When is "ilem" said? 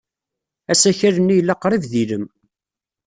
2.01-2.25